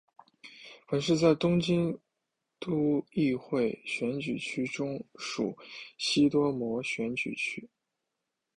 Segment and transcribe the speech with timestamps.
[0.87, 1.95] 本市在东京
[2.59, 5.55] 都议会选举区中属
[5.99, 7.69] 西多摩选举区。